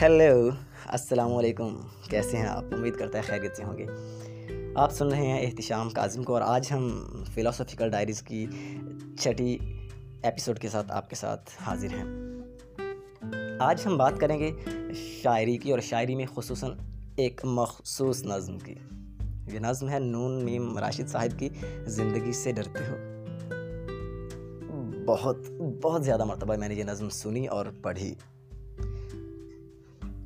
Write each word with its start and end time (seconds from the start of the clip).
Hello 0.00 0.50
السلام 0.86 1.36
علیکم 1.36 1.80
کیسے 2.10 2.36
ہیں 2.36 2.46
آپ؟ 2.46 2.64
امید 2.72 2.96
کرتا 2.96 3.18
ہے 3.18 3.22
خیریت 3.22 3.56
سے 3.56 3.64
ہوں 3.64 3.78
گے۔ 3.78 3.86
آپ 4.74 4.92
سن 4.92 5.08
رہے 5.08 5.26
ہیں 5.26 5.46
احتشام 5.46 5.90
کاظم 5.90 6.22
کو 6.22 6.34
اور 6.34 6.42
آج 6.42 6.68
ہم 6.70 7.06
فلاسفیکل 7.34 7.90
ڈائریز 7.90 8.22
کی 8.22 8.46
چھٹی 9.18 9.58
ایپیسوڈ 10.22 10.58
کے 10.58 10.68
ساتھ 10.68 10.92
آپ 10.92 11.10
کے 11.10 11.16
ساتھ 11.16 11.50
حاضر 11.60 11.88
ہیں۔ 11.88 12.04
آج 13.60 13.82
ہم 13.86 13.96
بات 13.96 14.12
کریں 14.18 14.38
گے 14.38 14.52
شاعری 15.22 15.58
کی 15.58 15.70
اور 15.70 15.80
شاعری 15.80 16.14
میں 16.14 16.26
خصوصاً 16.34 16.70
ایک 17.16 17.40
مخصوص 17.44 18.24
نظم 18.24 18.58
کی۔ 18.58 18.74
یہ 19.52 19.58
نظم 19.58 19.88
ہے 19.88 19.98
نون 19.98 20.44
میم 20.44 20.78
راشد 20.78 21.08
صاحب 21.08 21.38
کی 21.38 21.48
زندگی 21.84 22.32
سے 22.32 22.52
ڈرتے 22.52 22.80
ہو 22.88 22.96
بہت 25.06 25.36
بہت 25.82 26.04
زیادہ 26.04 26.24
مرتبہ 26.24 26.56
میں 26.56 26.68
نے 26.68 26.74
یہ 26.74 26.84
نظم 26.84 27.08
سنی 27.08 27.46
اور 27.46 27.66
پڑھی۔ 27.82 28.14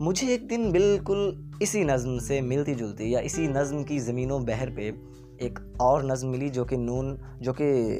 مجھے 0.05 0.27
ایک 0.27 0.51
دن 0.51 0.71
بالکل 0.73 1.51
اسی 1.61 1.85
نظم 1.85 2.19
سے 2.19 2.41
ملتی 2.41 2.75
جلتی 2.75 3.13
یا 3.13 3.19
اسی 3.19 3.47
نظم 3.47 3.85
کی 3.85 3.99
زمین 3.99 4.31
و 4.31 4.39
بہر 4.39 4.69
پہ 4.77 4.91
ایک 5.39 5.59
اور 5.77 6.03
نظم 6.03 6.31
ملی 6.31 6.49
جو 6.49 6.65
کہ 6.65 6.77
نون، 6.77 7.17
جو 7.41 7.53
کہ 7.53 7.99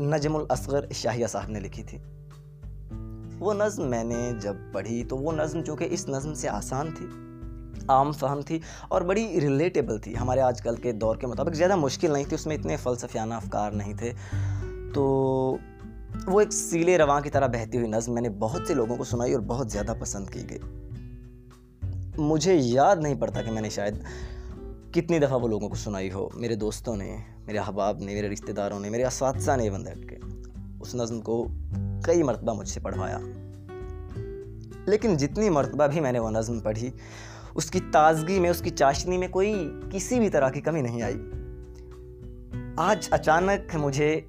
نجم 0.00 0.36
الاصغر 0.36 0.84
شاہیہ 0.92 1.26
صاحب 1.26 1.50
نے 1.50 1.60
لکھی 1.60 1.82
تھی۔ 1.82 1.98
وہ 3.38 3.54
نظم 3.54 3.90
میں 3.90 4.04
نے 4.04 4.30
جب 4.40 4.54
پڑھی 4.72 5.04
تو 5.04 5.16
وہ 5.16 5.32
نظم 5.32 5.60
جو 5.60 5.76
کہ 5.76 5.88
اس 5.90 6.08
نظم 6.08 6.34
سے 6.34 6.48
آسان 6.48 6.88
تھی، 6.96 7.06
عام 7.88 8.12
فہم 8.12 8.40
تھی 8.40 8.58
اور 8.88 9.02
بڑی 9.02 9.40
ریلیٹیبل 9.40 9.98
تھی۔ 9.98 10.18
ہمارے 10.18 10.40
آج 10.40 10.62
کل 10.62 10.76
کے 10.76 10.92
دور 10.92 11.16
کے 11.16 11.26
مطابق 11.26 11.54
زیادہ 11.54 11.76
مشکل 11.76 12.12
نہیں 12.12 12.24
تھی، 12.24 12.34
اس 12.34 12.46
میں 12.46 12.56
اتنے 12.56 12.76
فلسفیانہ 12.76 13.34
افکار 13.34 13.70
نہیں 13.70 13.94
تھے۔ 13.94 14.12
تو 14.94 15.04
وہ 16.26 16.40
ایک 16.40 16.52
سیلے 16.52 16.98
رواں 16.98 17.20
کی 17.20 17.30
طرح 17.30 17.46
بہتی 17.46 17.78
ہوئی 17.78 17.90
نظم 17.90 18.14
میں 18.14 18.22
نے 18.22 18.28
بہت 18.28 18.62
سے 18.68 18.74
لوگوں 18.74 18.96
کو 18.96 19.04
سنائی 19.04 19.32
اور 19.32 19.40
بہت 19.40 19.70
زیادہ 19.70 19.94
پسند 19.98 20.28
کی 20.28 20.40
گئی۔ 20.50 20.81
مجھے 22.18 22.54
یاد 22.54 22.96
نہیں 22.96 23.14
پڑتا 23.14 23.42
کہ 23.42 23.50
میں 23.50 23.62
نے 23.62 23.70
شاید 23.70 23.94
کتنی 24.92 25.18
دفعہ 25.18 25.42
وہ 25.42 25.48
لوگوں 25.48 25.68
کو 25.68 25.74
سنائی 25.74 26.12
ہو، 26.12 26.28
میرے 26.34 26.54
دوستوں 26.54 26.96
نے، 26.96 27.16
میرے 27.46 27.58
احباب 27.58 27.98
نے، 27.98 28.14
میرے 28.14 28.28
رشتہ 28.28 28.52
داروں 28.52 28.80
نے، 28.80 28.90
میرے 28.90 29.04
اساتذہ 29.04 29.56
نے 29.56 29.70
بند 29.70 29.88
کے۔ 30.08 30.16
اس 30.80 30.94
نظم 30.94 31.20
کو 31.20 31.48
کئی 32.04 32.22
مرتبہ 32.22 32.52
مجھ 32.52 32.68
سے 32.68 32.80
پڑھوایا۔ 32.80 33.18
لیکن 34.86 35.16
جتنی 35.16 35.50
مرتبہ 35.50 35.86
بھی 35.86 36.00
میں 36.00 36.12
نے 36.12 36.18
وہ 36.18 36.30
نظم 36.30 36.60
پڑھی، 36.60 36.90
اس 37.54 37.70
کی 37.70 37.80
تازگی 37.92 38.40
میں، 38.40 38.50
اس 38.50 38.60
کی 38.60 38.70
چاشنی 38.70 39.18
میں 39.18 39.28
کوئی 39.28 39.70
کسی 39.90 40.18
بھی 40.18 40.28
طرح 40.28 40.50
کی 40.50 40.60
کمی 40.60 40.82
نہیں 40.82 41.02
آئی۔ 41.02 41.16
آج 42.76 43.08
اچانک 43.10 43.76
مجھے 43.76 44.20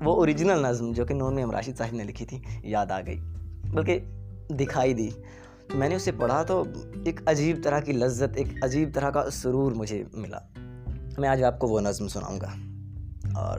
وہ 0.00 0.16
اوریجنل 0.16 0.62
نظم 0.62 0.92
جو 0.92 1.04
کہ 1.04 1.14
نون 1.14 1.34
میں 1.34 1.44
راشد 1.52 1.78
صاحب 1.78 1.94
نے 1.94 2.04
لکھی 2.04 2.26
تھی، 2.26 2.38
یاد 2.62 2.86
آ 2.90 3.00
گئی، 3.00 3.18
بلکہ 3.70 3.98
دکھائی 4.50 4.94
دی۔ 4.94 5.08
تو 5.68 5.76
میں 5.78 5.88
نے 5.88 5.94
اسے 5.94 6.12
پڑھا 6.12 6.42
تو 6.42 6.64
ایک 7.04 7.20
عجیب 7.26 7.56
طرح 7.64 7.80
کی 7.80 7.92
لذت، 7.92 8.36
ایک 8.36 8.46
عجیب 8.62 8.88
طرح 8.94 9.10
کا 9.10 9.30
سرور 9.30 9.72
مجھے 9.72 10.04
ملا۔ 10.12 10.38
میں 11.18 11.28
آج 11.28 11.42
آپ 11.42 11.58
کو 11.58 11.66
وہ 11.66 11.80
نظم 11.80 12.08
سناؤں 12.08 12.40
گا۔ 12.40 12.54
اور 13.34 13.58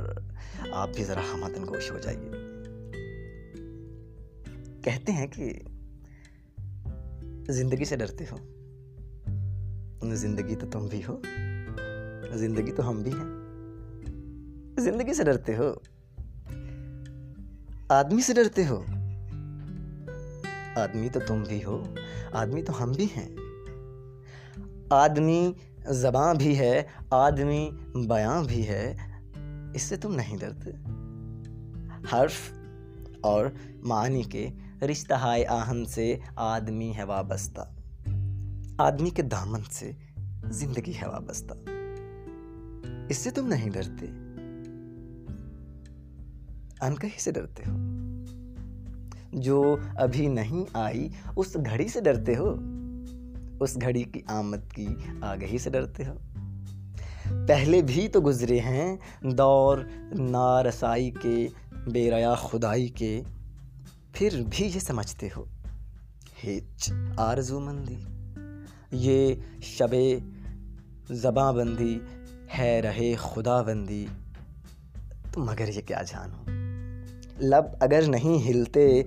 آپ 0.71 0.89
بھی 0.95 1.03
ذرا 1.03 1.21
ہمتن 1.33 1.63
گوش 1.67 1.91
ہو 1.91 1.97
جائیے۔ 1.97 2.31
کہتے 4.81 5.11
ہیں 5.11 5.27
کہ 5.27 5.59
زندگی 7.51 7.85
سے 7.85 7.95
ڈرتے 7.95 8.25
ہو۔ 8.31 8.37
زندگی 10.15 10.55
تو 10.55 10.67
تم 10.67 10.87
بھی 10.87 11.01
ہو، 11.07 11.21
زندگی 12.33 12.71
تو 12.71 12.89
ہم 12.89 13.01
بھی 13.01 13.11
ہیں۔ 13.11 13.45
زندگی 14.81 15.13
سے 15.13 15.23
ڈرتے 15.23 15.55
ہو، 15.57 15.73
آدمی 17.89 18.21
سے 18.21 18.33
ڈرتے 18.33 18.67
ہو۔ 18.67 18.83
آدمی 20.75 21.09
تو 21.09 21.19
تم 21.27 21.43
بھی 21.47 21.63
ہو، 21.63 21.83
آدمی 22.31 22.61
تو 22.61 22.83
ہم 22.83 22.91
بھی 22.91 23.07
ہیں۔ 23.17 23.35
آدمی 24.89 25.51
زباں 25.89 26.33
بھی 26.33 26.59
ہے، 26.59 26.83
آدمی 27.09 27.71
بیاں 28.07 28.43
بھی 28.43 28.67
ہے، 28.67 28.95
اس 29.73 29.81
سے 29.81 29.97
تم 29.97 30.15
نہیں 30.15 30.37
ڈرتے۔ 30.37 30.71
حرف 32.13 32.51
اور 33.21 33.45
معنی 33.83 34.23
کے 34.23 34.49
رشتہ 34.81 35.13
ہائے 35.13 35.45
آہن 35.45 35.85
سے 35.85 36.17
آدمی 36.35 36.93
ہے 36.97 37.03
وابستہ۔ 37.03 37.61
آدمی 38.77 39.09
کے 39.09 39.21
دامن 39.21 39.59
سے 39.71 39.91
زندگی 40.49 40.93
ہے 41.01 41.07
وابستہ۔ 41.07 41.53
اس 43.09 43.17
سے 43.17 43.31
تم 43.31 43.47
نہیں 43.47 43.69
ڈرتے۔ 43.69 44.05
انکہی 46.81 47.19
سے 47.19 47.31
ڈرتے 47.31 47.63
ہو۔ 47.67 47.94
جو 49.35 49.77
ابھی 49.95 50.27
نہیں 50.27 50.63
آئی، 50.73 51.09
اس 51.35 51.57
گھڑی 51.65 51.87
سے 51.87 52.01
ڈرتے 52.01 52.35
ہو؟ 52.35 52.55
اس 53.59 53.77
گھڑی 53.81 54.03
کی 54.03 54.21
آمد 54.27 54.71
کی 54.73 54.87
آگہی 55.21 55.57
سے 55.57 55.69
ڈرتے 55.69 56.03
ہو؟ 56.05 56.13
پہلے 57.47 57.81
بھی 57.81 58.07
تو 58.07 58.21
گزرے 58.21 58.59
ہیں 58.59 58.95
دور 59.21 59.77
نارسائی 60.19 61.11
کے، 61.21 61.47
بے 61.87 62.11
ریا 62.11 62.35
خدائی 62.35 62.87
کے، 62.87 63.21
پھر 64.13 64.41
بھی 64.49 64.65
یہ 64.65 64.79
سمجھتے 64.79 65.29
ہو؟ 65.37 65.43
ہچ 66.43 66.91
آرزو 67.17 67.59
مندی، 67.59 67.95
یہ 68.91 69.35
شب 69.61 69.95
زباں 71.09 71.53
بندی 71.53 71.99
ہے 72.57 72.81
رہے 72.81 73.15
خدا 73.19 73.61
بندی 73.61 74.05
تو 75.31 75.39
مگر 75.39 75.67
یہ 75.67 75.81
کیا 75.81 76.01
جانو؟ 76.01 76.44
لب 77.39 77.65
اگر 77.79 78.03
نہیں 78.07 78.49
ہلتے، 78.49 79.03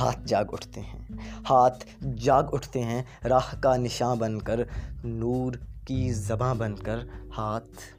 ہاتھ 0.00 0.26
جاگ 0.26 0.44
اٹھتے 0.48 0.80
ہیں۔ 0.80 1.04
ہاتھ 1.50 1.84
جاگ 2.16 2.42
اٹھتے 2.52 2.82
ہیں، 2.82 3.02
راہ 3.28 3.60
کا 3.60 3.76
نشاں 3.76 4.16
بن 4.16 4.38
کر، 4.38 4.60
نور 5.04 5.52
کی 5.86 6.12
زباں 6.12 6.54
بن 6.54 6.74
کر 6.76 6.98
ہاتھ 7.38 7.98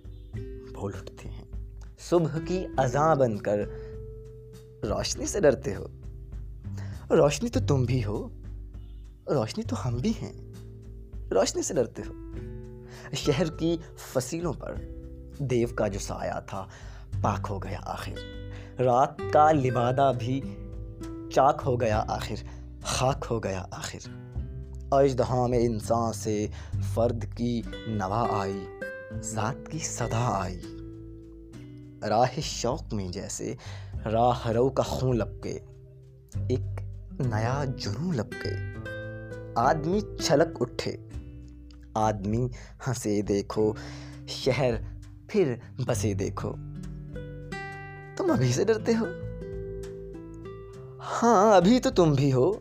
بھول 0.74 0.92
اٹھتے 1.02 1.30
ہیں۔ 1.30 1.46
صبح 2.00 2.38
کی 2.48 2.66
اذاں 2.78 3.16
بن 3.16 3.38
کر 3.38 3.58
روشنی 4.84 5.26
سے 5.26 5.40
ڈرتے 5.40 5.76
ہو۔ 5.76 5.86
روشنی 7.10 7.50
تو 7.50 7.60
تم 7.68 7.84
بھی 7.84 8.06
ہو، 8.06 8.30
روشنی 9.28 9.64
تو 9.64 9.88
ہم 9.88 9.98
بھی 9.98 10.14
ہیں۔ 10.22 10.34
روشنی 11.32 11.62
سے 11.62 11.74
ڈرتے 11.74 12.02
ہو۔ 12.08 12.14
شہر 13.14 13.50
کی 13.58 13.78
فصیلوں 13.98 14.54
پر 14.54 14.76
دیو 15.40 15.68
کا 15.76 15.88
جو 15.88 16.00
سایہ 16.00 16.40
تھا، 16.48 16.68
پاک 17.22 17.48
ہو 17.50 17.64
گیا 17.64 17.80
آخر۔ 17.82 18.43
رات 18.80 19.22
کا 19.34 19.52
لبادہ 19.52 20.12
بھی 20.20 20.42
چاک 21.34 21.62
ہو 21.66 21.82
گیا 21.82 22.04
آخر، 22.08 22.36
خاک 22.84 23.26
ہو 23.32 23.44
گیا 23.44 23.66
آخر۔ 23.72 24.10
اجدہا 24.92 25.48
میں 25.48 25.60
انسان 25.60 26.14
سے 26.14 26.48
فرد 26.94 27.26
کی 27.36 27.62
نوا 27.88 28.28
آئی، 28.42 28.66
ذات 29.22 29.72
کی 29.72 29.80
صدا 29.80 30.42
آئی۔ 30.42 30.60
راہ 32.10 32.40
شوق 32.42 32.94
میں 32.94 33.10
جیسے 33.10 33.56
راہ 34.06 34.48
رو 34.48 34.70
کا 34.70 34.84
خون 34.84 35.18
لپکے، 35.18 35.60
ایک 36.48 36.82
نیا 37.20 37.64
جنون 37.78 38.16
لپکے۔ 38.16 38.50
آدمی 39.56 40.00
چھلک 40.02 40.62
اٹھے، 40.62 40.96
آدمی 41.94 42.48
ہنسے 42.88 43.22
دیکھو، 43.22 43.74
شہر 44.28 44.74
پھر 45.28 45.56
بسے 45.86 46.14
دیکھو۔ 46.14 46.56
تم 48.18 48.32
ابھی 48.32 48.52
سے 48.54 48.64
ڈرتے 48.64 48.94
ہو 48.96 49.06
ہاں 51.00 51.56
ابھی 51.56 51.80
تو 51.80 51.90
تم 51.90 52.14
بھی 52.14 52.34
ہو 52.34 52.52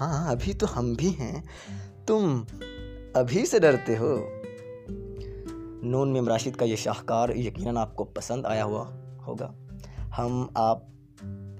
ہاں 0.00 0.30
ابھی 0.30 0.52
تو 0.52 0.78
ہم 0.78 0.92
بھی 0.92 1.08
ہیں 1.18 1.40
تم 2.06 2.42
ابھی 3.14 3.46
سے 3.46 3.58
ڈرتے 3.58 3.96
ہو 3.96 4.16
نون 5.82 6.12
میم 6.12 6.28
راشد 6.28 6.56
کا 6.56 6.64
یہ 6.64 6.76
شاہکار 6.76 7.28
یقیناً 7.28 7.76
آپ 7.76 7.96
کو 7.96 8.04
پسند 8.04 8.46
آیا 8.46 8.64
ہوا 8.64 8.84
ہوگا 9.26 9.52
ہم 10.18 10.46
آپ 10.54 10.78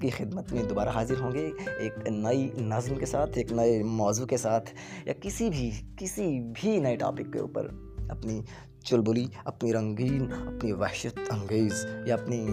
کی 0.01 0.11
خدمت 0.11 0.53
میں 0.53 0.63
دوبارہ 0.63 0.89
حاضر 0.89 1.21
ہوں 1.21 1.33
گے 1.33 1.51
ایک 1.79 2.09
نئی 2.09 2.49
نظم 2.61 2.95
کے 2.95 3.07
ساتھ 3.07 3.39
ایک 3.39 3.53
نئے 3.53 3.83
موضوع 3.83 4.27
کے 4.27 4.37
ساتھ 4.37 4.71
یا 5.07 5.13
کسی 5.21 5.51
بھی 5.51 5.71
کسی 5.97 6.41
بھی 6.55 6.79
نئے 6.81 6.97
ٹاپک 6.97 7.33
کے 7.33 7.39
اوپر 7.39 7.69
اپنی 8.09 8.41
چلبلی، 8.85 9.27
اپنی 9.45 9.73
رنگین، 9.73 10.33
اپنی 10.33 10.73
وحشت 10.73 11.19
انگیز، 11.31 11.87
یا 12.07 12.15
اپنی 12.15 12.49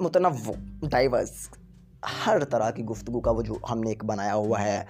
متنوع 0.00 0.52
ڈائیورس 0.82 1.48
ہر 2.26 2.44
طرح 2.44 2.70
کی 2.70 2.84
گفتگو 2.84 3.20
کا 3.20 3.30
وہ 3.30 3.42
جو 3.42 3.54
ہم 3.70 3.80
نے 3.80 3.88
ایک 3.88 4.04
بنایا 4.04 4.34
ہوا 4.34 4.62
ہے۔ 4.62 4.84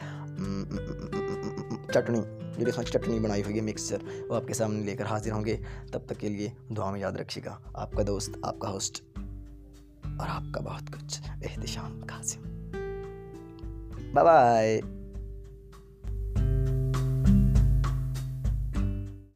چٹنی 1.93 2.19
جو 2.59 2.65
دیکھنا 2.67 2.83
چٹنی 2.83 3.19
بنائی 3.19 3.43
ہوئی 3.43 3.57
ہے 3.57 3.61
مکسچر۔ 3.61 3.97
وہ 4.29 4.37
آپ 4.37 4.47
کے 4.47 4.55
سامنے 4.55 4.83
لے 4.83 4.97
کر 4.97 5.05
حاضر 5.05 5.33
ہوں 5.33 5.45
گے۔ 5.45 5.57
تب 5.93 6.01
تک 6.07 6.21
کے 6.21 6.29
لیے 6.29 6.51
دعا 6.77 6.91
میں 6.91 7.01
یاد 7.01 7.13
رکھیے 7.13 7.45
گا۔ 7.45 7.59
آپ 7.75 7.93
کا 7.93 8.03
دوست، 8.07 8.31
آپ 8.43 8.59
کا 8.59 8.71
ہوسٹ 8.71 9.05
اور 10.05 10.27
آپ 10.29 10.43
کا 10.55 10.61
بہت 10.61 10.93
کچھ۔ 10.93 11.23
احتشام 11.29 12.01
قاسم۔ 12.07 12.43
Bye 14.13 14.25
bye 14.25 14.81